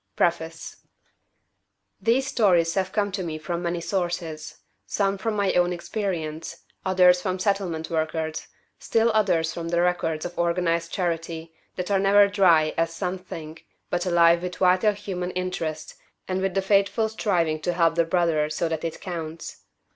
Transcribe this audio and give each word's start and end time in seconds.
A. 0.01 0.17
PREFACE 0.17 0.77
These 2.01 2.25
stories 2.25 2.73
have 2.73 2.91
come 2.91 3.11
to 3.11 3.21
me 3.21 3.37
from 3.37 3.61
many 3.61 3.79
sources 3.81 4.57
some 4.87 5.15
from 5.19 5.35
my 5.35 5.53
own 5.53 5.71
experience, 5.71 6.63
others 6.83 7.21
from 7.21 7.37
settlement 7.37 7.91
workers, 7.91 8.47
still 8.79 9.11
others 9.13 9.53
from 9.53 9.69
the 9.69 9.79
records 9.79 10.25
of 10.25 10.39
organized 10.39 10.91
charity, 10.91 11.53
that 11.75 11.91
are 11.91 11.99
never 11.99 12.27
dry, 12.27 12.73
as 12.77 12.91
some 12.91 13.19
think, 13.19 13.67
but 13.91 14.07
alive 14.07 14.41
with 14.41 14.55
vital 14.55 14.93
human 14.93 15.29
interest 15.33 15.93
and 16.27 16.41
with 16.41 16.55
the 16.55 16.63
faithful 16.63 17.07
striving 17.07 17.59
to 17.61 17.71
help 17.73 17.93
the 17.93 18.03
brother 18.03 18.49
so 18.49 18.67
that 18.67 18.83
it 18.83 19.01
counts. 19.01 19.61